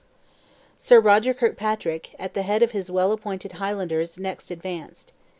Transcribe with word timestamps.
Sir 0.79 0.99
Roger 0.99 1.31
Kirkpatrick, 1.31 2.15
at 2.17 2.33
the 2.33 2.41
head 2.41 2.63
of 2.63 2.71
his 2.71 2.89
well 2.89 3.11
appointed 3.11 3.51
Highlanders 3.51 4.17
next 4.17 4.49
advanced. 4.49 5.11